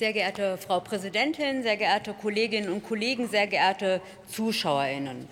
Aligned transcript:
Sehr 0.00 0.14
geehrte 0.14 0.56
Frau 0.56 0.80
Präsidentin, 0.80 1.62
sehr 1.62 1.76
geehrte 1.76 2.14
Kolleginnen 2.14 2.72
und 2.72 2.82
Kollegen, 2.82 3.28
sehr 3.28 3.46
geehrte 3.46 4.00
Zuschauerinnen. 4.28 5.28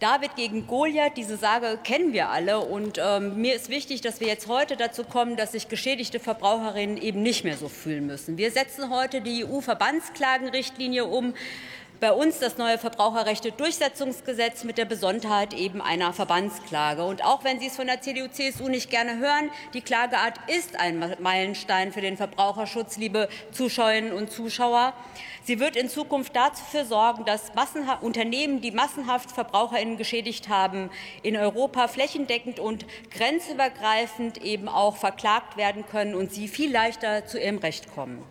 David 0.00 0.34
gegen 0.34 0.66
Goliath, 0.66 1.18
diese 1.18 1.36
Sage 1.36 1.78
kennen 1.84 2.14
wir 2.14 2.30
alle. 2.30 2.60
Und 2.60 2.98
ähm, 2.98 3.38
mir 3.38 3.54
ist 3.54 3.68
wichtig, 3.68 4.00
dass 4.00 4.20
wir 4.20 4.26
jetzt 4.26 4.48
heute 4.48 4.78
dazu 4.78 5.04
kommen, 5.04 5.36
dass 5.36 5.52
sich 5.52 5.68
geschädigte 5.68 6.20
Verbraucherinnen 6.20 6.96
eben 6.96 7.22
nicht 7.22 7.44
mehr 7.44 7.58
so 7.58 7.68
fühlen 7.68 8.06
müssen. 8.06 8.38
Wir 8.38 8.50
setzen 8.50 8.88
heute 8.88 9.20
die 9.20 9.44
EU-Verbandsklagenrichtlinie 9.44 11.04
um 11.04 11.34
bei 12.00 12.12
uns 12.12 12.38
das 12.38 12.58
neue 12.58 12.78
Verbraucherrechte-Durchsetzungsgesetz 12.78 14.64
mit 14.64 14.78
der 14.78 14.84
Besonderheit 14.84 15.52
eben 15.52 15.82
einer 15.82 16.12
Verbandsklage. 16.12 17.04
Und 17.04 17.24
auch 17.24 17.44
wenn 17.44 17.58
Sie 17.58 17.66
es 17.66 17.76
von 17.76 17.86
der 17.86 18.00
CDU-CSU 18.00 18.68
nicht 18.68 18.90
gerne 18.90 19.18
hören, 19.18 19.50
die 19.74 19.80
Klageart 19.80 20.38
ist 20.46 20.78
ein 20.78 21.16
Meilenstein 21.18 21.92
für 21.92 22.00
den 22.00 22.16
Verbraucherschutz, 22.16 22.96
liebe 22.98 23.28
Zuschauerinnen 23.50 24.12
und 24.12 24.30
Zuschauer. 24.30 24.92
Sie 25.42 25.58
wird 25.58 25.76
in 25.76 25.88
Zukunft 25.88 26.36
dafür 26.36 26.84
sorgen, 26.84 27.24
dass 27.24 27.52
Unternehmen, 28.00 28.60
die 28.60 28.70
massenhaft 28.70 29.32
VerbraucherInnen 29.32 29.96
geschädigt 29.96 30.48
haben, 30.48 30.90
in 31.22 31.36
Europa 31.36 31.88
flächendeckend 31.88 32.60
und 32.60 32.86
grenzübergreifend 33.10 34.38
eben 34.38 34.68
auch 34.68 34.96
verklagt 34.96 35.56
werden 35.56 35.86
können 35.86 36.14
und 36.14 36.32
sie 36.32 36.48
viel 36.48 36.70
leichter 36.70 37.26
zu 37.26 37.40
ihrem 37.40 37.58
Recht 37.58 37.92
kommen. 37.94 38.22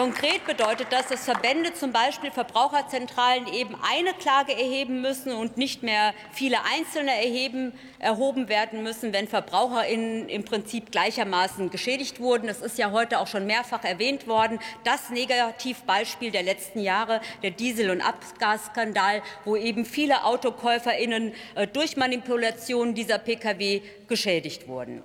Konkret 0.00 0.46
bedeutet 0.46 0.86
das, 0.88 1.08
dass 1.08 1.26
Verbände, 1.26 1.74
zum 1.74 1.92
Beispiel 1.92 2.30
Verbraucherzentralen, 2.30 3.46
eben 3.52 3.76
eine 3.82 4.14
Klage 4.14 4.52
erheben 4.52 5.02
müssen 5.02 5.30
und 5.30 5.58
nicht 5.58 5.82
mehr 5.82 6.14
viele 6.32 6.56
einzelne 6.64 7.10
erheben, 7.10 7.74
erhoben 7.98 8.48
werden 8.48 8.82
müssen, 8.82 9.12
wenn 9.12 9.28
VerbraucherInnen 9.28 10.30
im 10.30 10.46
Prinzip 10.46 10.90
gleichermaßen 10.90 11.68
geschädigt 11.68 12.18
wurden. 12.18 12.46
Das 12.46 12.62
ist 12.62 12.78
ja 12.78 12.92
heute 12.92 13.18
auch 13.18 13.26
schon 13.26 13.44
mehrfach 13.44 13.84
erwähnt 13.84 14.26
worden. 14.26 14.58
Das 14.84 15.10
Negativbeispiel 15.10 16.30
der 16.30 16.44
letzten 16.44 16.80
Jahre, 16.80 17.20
der 17.42 17.50
Diesel- 17.50 17.90
und 17.90 18.00
Abgasskandal, 18.00 19.20
wo 19.44 19.54
eben 19.54 19.84
viele 19.84 20.24
AutokäuferInnen 20.24 21.34
äh, 21.56 21.66
durch 21.66 21.98
Manipulation 21.98 22.94
dieser 22.94 23.18
Pkw 23.18 23.82
geschädigt 24.08 24.66
wurden. 24.66 25.02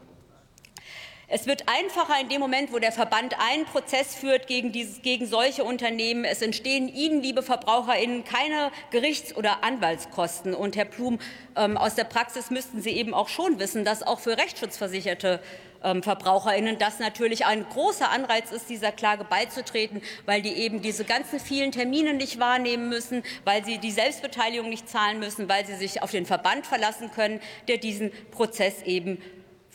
Es 1.28 1.48
wird 1.48 1.64
einfacher 1.68 2.22
in 2.22 2.30
dem 2.30 2.40
Moment, 2.40 2.72
wo 2.72 2.78
der 2.78 2.92
Verband 2.92 3.36
einen 3.40 3.66
Prozess 3.66 4.14
führt 4.14 4.46
gegen, 4.46 4.72
dieses, 4.72 5.02
gegen 5.02 5.26
solche 5.26 5.64
Unternehmen. 5.64 6.24
Es 6.24 6.44
entstehen 6.44 6.88
Ihnen, 6.88 7.24
liebe 7.24 7.42
VerbraucherInnen, 7.42 8.24
keine 8.24 8.72
Gerichts- 8.92 9.36
oder 9.36 9.64
Anwaltskosten. 9.64 10.54
Und 10.54 10.76
Herr 10.76 10.86
Blum, 10.86 11.18
ähm, 11.56 11.78
aus 11.78 11.96
der 11.96 12.04
Praxis 12.04 12.52
müssten 12.52 12.80
Sie 12.80 12.92
eben 12.92 13.16
auch 13.16 13.28
schon 13.28 13.58
wissen, 13.58 13.84
dass 13.86 14.04
auch 14.04 14.20
für 14.20 14.38
rechtsschutzversicherte 14.38 15.40
ähm, 15.84 16.04
VerbraucherInnen 16.04 16.78
das 16.78 17.00
natürlich 17.00 17.48
ein 17.48 17.66
großer 17.70 18.12
Anreiz 18.12 18.52
ist, 18.52 18.70
dieser 18.70 18.92
Klage 18.92 19.24
beizutreten, 19.24 20.04
weil 20.28 20.44
die 20.44 20.54
eben 20.54 20.84
diese 20.84 21.06
ganzen 21.06 21.40
vielen 21.40 21.72
Termine 21.72 22.14
nicht 22.14 22.40
wahrnehmen 22.40 22.88
müssen, 22.88 23.24
weil 23.46 23.66
sie 23.66 23.80
die 23.80 23.92
Selbstbeteiligung 23.92 24.70
nicht 24.70 24.88
zahlen 24.88 25.18
müssen, 25.18 25.50
weil 25.50 25.66
sie 25.66 25.76
sich 25.76 26.04
auf 26.04 26.12
den 26.12 26.28
Verband 26.28 26.68
verlassen 26.68 27.10
können, 27.12 27.40
der 27.68 27.78
diesen 27.78 28.12
Prozess 28.30 28.84
eben 28.84 29.20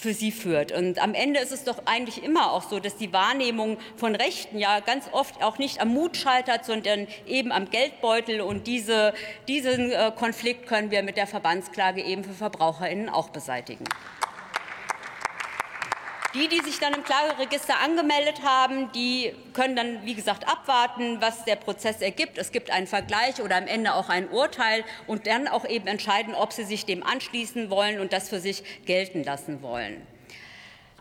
für 0.01 0.15
sie 0.15 0.33
führt. 0.33 0.73
Und 0.73 0.99
am 0.99 1.13
Ende 1.13 1.41
ist 1.41 1.53
es 1.53 1.65
doch 1.65 1.83
eigentlich 1.85 2.25
immer 2.25 2.53
auch 2.53 2.63
so, 2.63 2.81
dass 2.81 2.97
die 2.97 3.13
Wahrnehmung 3.13 3.77
von 3.97 4.15
Rechten 4.15 4.59
ja 4.59 4.81
ganz 4.81 5.05
oft 5.13 5.43
auch 5.43 5.59
nicht 5.59 5.81
am 5.81 5.89
Mut 5.89 6.17
scheitert, 6.17 6.65
sondern 6.65 7.07
eben 7.27 7.53
am 7.53 7.69
Geldbeutel. 7.69 8.41
Und 8.41 8.67
diese, 8.67 9.13
diesen 9.47 9.93
äh, 9.93 10.11
Konflikt 10.17 10.67
können 10.67 10.91
wir 10.91 11.03
mit 11.03 11.19
der 11.19 11.27
Verbandsklage 11.27 12.03
eben 12.03 12.25
für 12.25 12.33
VerbraucherInnen 12.33 13.11
auch 13.11 13.29
beseitigen. 13.29 13.85
Die, 16.33 16.47
die 16.47 16.61
sich 16.61 16.79
dann 16.79 16.95
im 16.95 17.03
Klageregister 17.03 17.81
angemeldet 17.81 18.43
haben, 18.45 18.93
die 18.93 19.35
können 19.53 19.75
dann, 19.75 20.07
wie 20.07 20.15
gesagt, 20.15 20.47
abwarten, 20.47 21.21
was 21.21 21.45
der 21.45 21.57
Prozess 21.57 22.01
ergibt. 22.01 22.39
Es 22.39 22.53
gibt 22.53 22.71
einen 22.71 22.87
Vergleich 22.87 23.43
oder 23.43 23.57
am 23.57 23.67
Ende 23.67 23.95
auch 23.95 24.09
ein 24.09 24.29
Urteil 24.29 24.85
und 25.09 25.27
dann 25.27 25.49
auch 25.49 25.65
eben 25.65 25.89
entscheiden, 25.89 26.37
ob 26.37 26.53
sie 26.53 26.63
sich 26.63 26.87
dem 26.87 27.03
anschließen 27.03 27.69
wollen 27.69 27.99
und 27.99 28.13
das 28.13 28.29
für 28.29 28.39
sich 28.39 28.63
gelten 28.87 29.25
lassen 29.25 29.61
wollen. 29.61 30.07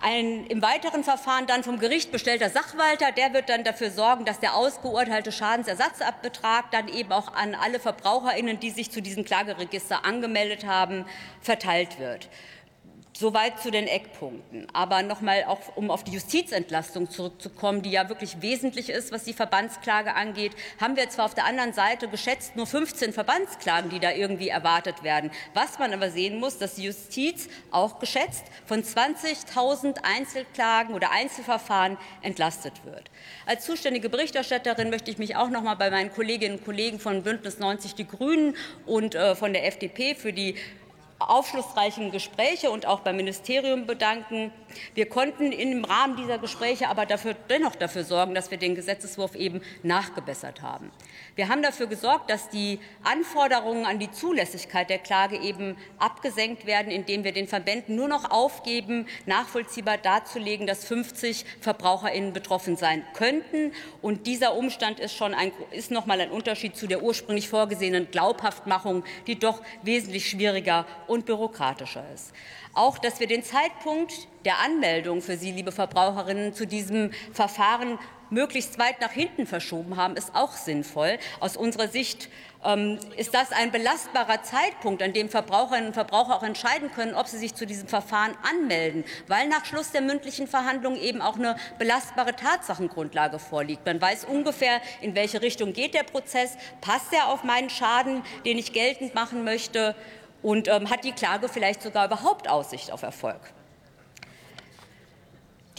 Ein 0.01 0.47
im 0.47 0.62
weiteren 0.63 1.03
Verfahren 1.03 1.45
dann 1.45 1.63
vom 1.63 1.78
Gericht 1.78 2.12
bestellter 2.12 2.50
Sachwalter, 2.50 3.12
der 3.12 3.34
wird 3.34 3.50
dann 3.50 3.66
dafür 3.66 3.91
sorgen, 3.91 4.25
dass 4.25 4.39
der 4.39 4.56
ausgeurteilte 4.56 5.31
Schadensersatzbetrag 5.31 6.72
dann 6.72 6.88
eben 6.88 7.12
auch 7.12 7.34
an 7.34 7.53
alle 7.53 7.79
VerbraucherInnen, 7.79 8.59
die 8.62 8.72
sich 8.72 8.91
zu 8.91 9.01
diesem 9.01 9.25
Klageregister 9.25 10.06
angemeldet 10.06 10.66
haben, 10.66 11.06
verteilt 11.41 12.00
wird. 12.00 12.29
Soweit 13.19 13.59
zu 13.59 13.69
den 13.69 13.85
Eckpunkten. 13.85 14.66
Aber 14.72 15.03
noch 15.03 15.19
mal 15.19 15.44
auch, 15.44 15.59
um 15.75 15.91
auf 15.91 16.06
die 16.06 16.12
Justizentlastung 16.12 17.09
zurückzukommen, 17.09 17.81
die 17.81 17.91
ja 17.91 18.07
wirklich 18.07 18.41
wesentlich 18.41 18.90
ist, 18.90 19.12
was 19.12 19.25
die 19.25 19.34
Verbandsklage 19.34 20.16
angeht, 20.16 20.53
haben 20.80 20.96
wir 20.96 21.09
zwar 21.09 21.25
auf 21.25 21.34
der 21.34 21.44
anderen 21.44 21.74
Seite 21.74 22.07
geschätzt 22.07 22.56
nur 22.56 22.66
15 22.66 23.12
Verbandsklagen, 23.12 23.90
die 23.90 24.00
da 24.00 24.13
irgendwie 24.13 24.47
erwartet 24.47 25.03
werden. 25.03 25.31
Was 25.53 25.78
man 25.80 25.94
aber 25.94 26.12
sehen 26.12 26.40
muss, 26.40 26.59
dass 26.59 26.75
die 26.75 26.84
Justiz 26.84 27.50
auch 27.72 28.00
geschätzt 28.00 28.46
von 28.66 28.84
20.000 28.84 29.97
Einzelklagen 30.01 30.96
oder 30.96 31.12
Einzelverfahren 31.12 31.97
entlastet 32.22 32.86
wird. 32.86 33.12
Als 33.46 33.66
zuständige 33.66 34.07
Berichterstatterin 34.07 34.90
möchte 34.90 35.12
ich 35.12 35.18
mich 35.18 35.36
auch 35.36 35.50
noch 35.50 35.63
mal 35.63 35.75
bei 35.75 35.91
meinen 35.91 36.13
Kolleginnen 36.13 36.59
und 36.59 36.63
Kollegen 36.63 37.01
von 37.01 37.24
Bündnis 37.24 37.59
90 37.59 37.96
Die 37.96 38.07
Grünen 38.07 38.56
und 38.86 39.13
äh, 39.13 39.36
von 39.36 39.51
der 39.51 39.68
FDP 39.68 40.16
für 40.16 40.31
die 40.31 40.56
aufschlussreichen 41.19 42.12
Gespräche 42.12 42.72
und 42.72 42.85
auch 42.85 43.02
beim 43.02 43.18
Ministerium 43.18 43.85
bedanken. 43.85 44.52
Wir 44.94 45.07
konnten 45.07 45.52
im 45.52 45.84
Rahmen 45.84 46.16
dieser 46.16 46.38
Gespräche 46.38 46.88
aber 46.88 47.06
dafür, 47.06 47.35
dennoch 47.50 47.75
dafür 47.75 48.03
sorgen, 48.03 48.34
dass 48.34 48.52
wir 48.52 48.57
den 48.57 48.75
Gesetzentwurf 48.75 49.35
eben 49.35 49.62
nachgebessert 49.84 50.62
haben. 50.62 50.91
Wir 51.35 51.50
haben 51.50 51.62
dafür 51.62 51.88
gesorgt, 51.88 52.30
dass 52.30 52.50
die 52.50 52.80
Anforderungen 53.03 53.85
an 53.85 54.00
die 54.00 54.12
Zulässigkeit 54.12 54.90
der 54.90 55.00
Klage 55.00 55.38
eben 55.38 55.78
abgesenkt 55.97 56.66
werden, 56.66 56.91
indem 56.91 57.24
wir 57.24 57.31
den 57.31 57.47
Verbänden 57.47 57.96
nur 57.96 58.07
noch 58.07 58.31
aufgeben, 58.31 59.07
nachvollziehbar 59.25 59.97
darzulegen, 59.97 60.68
dass 60.68 60.86
50 60.86 61.46
VerbraucherInnen 61.62 62.34
betroffen 62.34 62.78
sein 62.78 63.03
könnten. 63.13 63.74
Und 64.01 64.28
dieser 64.28 64.56
Umstand 64.56 65.00
ist 65.00 65.16
schon 65.16 65.34
ein, 65.34 65.51
ist 65.72 65.91
noch 65.91 66.06
mal 66.06 66.19
ein 66.22 66.31
Unterschied 66.31 66.75
zu 66.75 66.88
der 66.88 67.03
ursprünglich 67.03 67.50
vorgesehenen 67.50 68.12
Glaubhaftmachung, 68.12 69.03
die 69.28 69.38
doch 69.38 69.62
wesentlich 69.84 70.30
schwieriger 70.30 70.86
und 71.09 71.25
bürokratischer 71.25 72.03
ist. 72.14 72.34
Auch, 72.74 72.97
dass 72.97 73.20
wir 73.20 73.28
den 73.28 73.44
Zeitpunkt 73.44 74.28
der 74.46 74.59
Anmeldung 74.59 75.22
für 75.22 75.38
Sie, 75.38 75.52
liebe 75.52 75.72
Verbraucherinnen, 75.72 76.53
zu 76.53 76.66
diesem 76.66 77.12
Verfahren 77.34 77.97
möglichst 78.30 78.78
weit 78.80 79.02
nach 79.02 79.12
hinten 79.12 79.46
verschoben 79.46 79.98
haben, 79.98 80.16
ist 80.16 80.36
auch 80.36 80.52
sinnvoll. 80.52 81.18
Aus 81.40 81.58
unserer 81.58 81.88
Sicht 81.88 82.30
ähm, 82.64 83.00
ist 83.18 83.34
das 83.34 83.52
ein 83.52 83.72
belastbarer 83.72 84.44
Zeitpunkt, 84.44 85.02
an 85.02 85.14
dem 85.14 85.30
Verbraucherinnen 85.30 85.88
und 85.88 85.94
Verbraucher 85.94 86.36
auch 86.36 86.44
entscheiden 86.44 86.92
können, 86.92 87.16
ob 87.16 87.28
sie 87.28 87.38
sich 87.38 87.56
zu 87.56 87.66
diesem 87.66 87.88
Verfahren 87.88 88.36
anmelden, 88.44 89.03
weil 89.28 89.48
nach 89.48 89.66
Schluss 89.66 89.92
der 89.92 90.02
mündlichen 90.02 90.48
Verhandlungen 90.48 91.02
eben 91.02 91.22
auch 91.22 91.36
eine 91.36 91.56
belastbare 91.78 92.36
Tatsachengrundlage 92.36 93.40
vorliegt. 93.40 93.86
Man 93.86 94.02
weiß 94.02 94.25
ungefähr, 94.25 94.81
in 95.02 95.16
welche 95.16 95.42
Richtung 95.42 95.74
geht 95.74 95.94
der 95.94 96.03
Prozess, 96.03 96.58
passt 96.81 97.14
er 97.14 97.30
auf 97.30 97.44
meinen 97.44 97.69
Schaden, 97.69 98.24
den 98.46 98.58
ich 98.58 98.74
geltend 98.74 99.16
machen 99.16 99.44
möchte 99.44 99.96
und 100.41 100.67
ähm, 100.67 100.89
hat 100.89 101.03
die 101.03 101.11
Klage 101.11 101.50
vielleicht 101.50 101.81
sogar 101.81 102.05
überhaupt 102.05 102.50
Aussicht 102.50 102.91
auf 102.91 103.03
Erfolg. 103.03 103.39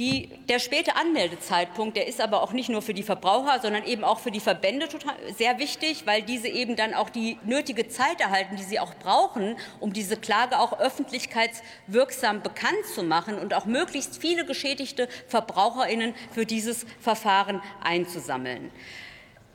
Die, 0.00 0.30
der 0.48 0.60
späte 0.60 0.96
Anmeldezeitpunkt, 0.96 1.94
der 1.94 2.06
ist 2.06 2.22
aber 2.22 2.42
auch 2.42 2.52
nicht 2.52 2.70
nur 2.70 2.80
für 2.80 2.94
die 2.94 3.02
Verbraucher, 3.02 3.60
sondern 3.60 3.84
eben 3.84 4.02
auch 4.02 4.18
für 4.18 4.30
die 4.30 4.40
Verbände 4.40 4.88
total, 4.88 5.14
sehr 5.36 5.58
wichtig, 5.58 6.06
weil 6.06 6.22
diese 6.22 6.48
eben 6.48 6.74
dann 6.74 6.94
auch 6.94 7.10
die 7.10 7.36
nötige 7.44 7.86
Zeit 7.86 8.18
erhalten, 8.18 8.56
die 8.56 8.62
sie 8.62 8.80
auch 8.80 8.94
brauchen, 8.94 9.56
um 9.78 9.92
diese 9.92 10.16
Klage 10.16 10.58
auch 10.58 10.80
öffentlichkeitswirksam 10.80 12.40
bekannt 12.40 12.86
zu 12.94 13.02
machen 13.02 13.38
und 13.38 13.52
auch 13.52 13.66
möglichst 13.66 14.16
viele 14.16 14.46
geschädigte 14.46 15.06
VerbraucherInnen 15.28 16.14
für 16.32 16.46
dieses 16.46 16.86
Verfahren 16.98 17.60
einzusammeln. 17.82 18.70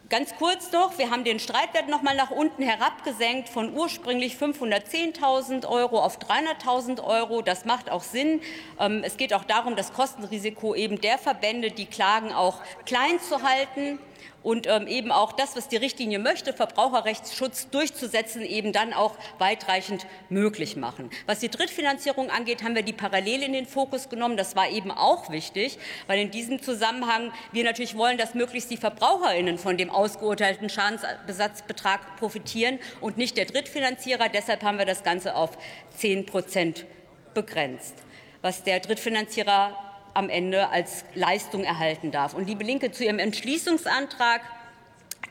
Ganz 0.08 0.36
kurz 0.36 0.72
noch, 0.72 1.00
wir 1.00 1.10
haben 1.10 1.24
den 1.24 1.40
Streitwert 1.40 1.90
noch 1.90 2.04
mal 2.04 2.16
nach 2.16 2.30
unten 2.30 2.62
herabgesenkt 2.62 3.50
von 3.50 3.74
ursprünglich 3.76 4.36
510.000 4.36 5.68
Euro 5.68 6.00
auf 6.00 6.20
300.000 6.20 7.04
Euro. 7.04 7.42
Das 7.42 7.66
macht 7.66 7.90
auch 7.90 8.04
Sinn. 8.04 8.40
Ähm, 8.80 9.02
es 9.04 9.18
geht 9.18 9.34
auch 9.34 9.46
darum, 9.46 9.76
das 9.76 9.94
Kostenrisiko 9.94 10.76
eben 10.76 11.02
der 11.02 11.18
Verbände, 11.18 11.72
die 11.72 11.88
klagen, 11.88 12.32
auch 12.34 12.62
klein 12.86 13.20
zu 13.20 13.42
halten 13.42 13.98
und 14.46 14.68
ähm, 14.68 14.86
eben 14.86 15.12
auch 15.12 15.34
das, 15.34 15.56
was 15.56 15.68
die 15.70 15.78
Richtlinie 15.78 16.20
möchte, 16.20 16.54
Verbraucherrechtsschutz 16.54 17.70
durchzusetzen, 17.72 18.44
eben 18.44 18.74
dann 18.74 18.94
auch 18.94 19.16
weitreichend 19.40 20.06
möglich 20.30 20.76
machen. 20.76 21.10
Was 21.26 21.40
die 21.40 21.50
Drittfinanzierung 21.50 22.30
angeht, 22.30 22.64
haben 22.64 22.76
wir 22.76 22.84
die 22.84 22.94
parallel 22.94 23.42
in 23.42 23.54
den 23.54 23.66
Fokus 23.66 24.08
genommen. 24.08 24.38
Das 24.38 24.56
war 24.56 24.70
eben 24.70 24.92
auch 24.92 25.32
wichtig, 25.32 25.80
weil 26.06 26.20
in 26.20 26.30
diesem 26.30 26.62
Zusammenhang 26.62 27.34
wir 27.54 27.64
natürlich 27.64 27.98
wollen, 27.98 28.20
dass 28.20 28.36
möglichst 28.36 28.70
die 28.70 28.78
VerbraucherInnen 28.78 29.58
von 29.58 29.78
dem 29.78 29.90
ausgeurteilten 29.90 30.70
Schadensbesatzbetrag 30.70 32.18
profitieren 32.18 32.78
und 33.02 33.18
nicht 33.18 33.38
der 33.38 33.46
Drittfinanzierer. 33.46 34.30
Deshalb 34.30 34.62
haben 34.62 34.78
wir 34.78 34.86
das 34.86 35.04
Ganze 35.04 35.36
auf 35.36 35.58
10 35.98 36.28
Prozent 36.28 36.86
begrenzt. 37.34 37.96
Was 38.44 38.62
der 38.62 38.80
Drittfinanzierer 38.80 39.85
am 40.16 40.30
Ende 40.30 40.70
als 40.70 41.06
Leistung 41.14 41.64
erhalten 41.64 42.10
darf. 42.12 42.34
Und 42.34 42.48
liebe 42.48 42.64
Linke, 42.64 42.92
zu 42.92 43.04
Ihrem 43.04 43.20
Entschließungsantrag 43.20 44.42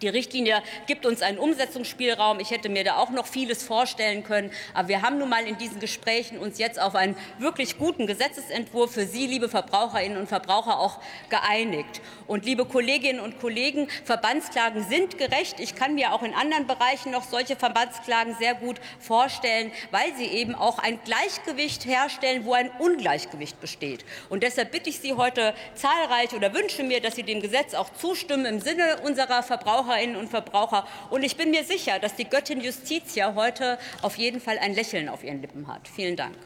die 0.03 0.09
Richtlinie 0.09 0.63
gibt 0.87 1.07
uns 1.07 1.23
einen 1.23 1.39
Umsetzungsspielraum. 1.39 2.41
Ich 2.41 2.51
hätte 2.51 2.69
mir 2.69 2.85
da 2.85 2.97
auch 2.97 3.11
noch 3.11 3.27
vieles 3.27 3.63
vorstellen 3.63 4.25
können. 4.25 4.51
Aber 4.75 4.89
wir 4.89 5.03
haben 5.03 5.19
nun 5.19 5.29
mal 5.29 5.47
in 5.47 5.57
diesen 5.57 5.81
Gesprächen 5.81 6.39
uns 6.39 6.59
jetzt 6.59 6.81
auf 6.81 6.95
einen 6.95 7.17
wirklich 7.39 7.79
guten 7.79 8.07
Gesetzesentwurf 8.07 8.93
für 8.93 9.07
Sie, 9.07 9.27
liebe 9.27 9.49
Verbraucherinnen 9.49 10.19
und 10.19 10.29
Verbraucher, 10.29 10.79
auch 10.79 11.01
geeinigt. 11.29 12.01
Und 12.27 12.45
liebe 12.45 12.65
Kolleginnen 12.65 13.21
und 13.21 13.41
Kollegen, 13.41 13.89
Verbandsklagen 14.05 14.85
sind 14.85 15.19
gerecht. 15.19 15.61
Ich 15.61 15.75
kann 15.75 15.95
mir 15.95 16.13
auch 16.13 16.23
in 16.23 16.35
anderen 16.35 16.67
Bereichen 16.67 17.13
noch 17.13 17.25
solche 17.25 17.57
Verbandsklagen 17.57 18.35
sehr 18.39 18.55
gut 18.55 18.81
vorstellen, 18.99 19.71
weil 19.91 20.15
sie 20.17 20.27
eben 20.27 20.55
auch 20.55 20.79
ein 20.79 20.99
Gleichgewicht 21.05 21.87
herstellen, 21.87 22.45
wo 22.45 22.55
ein 22.55 22.71
Ungleichgewicht 22.79 23.61
besteht. 23.61 24.05
Und 24.29 24.43
deshalb 24.43 24.73
bitte 24.73 24.91
ich 24.91 24.99
Sie 24.99 25.15
heute 25.15 25.55
zahlreich 25.75 26.33
oder 26.35 26.55
wünsche 26.55 26.83
mir, 26.83 27.01
dass 27.01 27.15
Sie 27.15 27.23
dem 27.23 27.41
Gesetz 27.41 27.75
auch 27.75 27.93
zustimmen 27.95 28.47
im 28.47 28.61
Sinne 28.61 28.99
unserer 29.05 29.43
Verbraucher 29.43 29.84
Verbraucherinnen 29.85 30.17
und 30.17 30.29
Verbraucher. 30.29 30.87
Und 31.11 31.23
ich 31.23 31.37
bin 31.37 31.51
mir 31.51 31.65
sicher, 31.65 31.99
dass 31.99 32.15
die 32.17 32.25
Göttin 32.25 32.61
Justitia 32.61 33.35
heute 33.35 33.79
auf 34.03 34.17
jeden 34.17 34.41
Fall 34.41 34.59
ein 34.59 34.75
Lächeln 34.75 35.09
auf 35.09 35.23
ihren 35.23 35.41
Lippen 35.41 35.67
hat. 35.69 35.89
Vielen 35.89 36.17
Dank. 36.17 36.37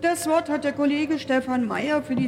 Das 0.00 0.26
Wort 0.26 0.50
hat 0.50 0.64
der 0.64 0.72
Kollege 0.72 1.18
Stefan 1.18 1.64
Mayer 1.64 2.02
für 2.02 2.14
die 2.14 2.20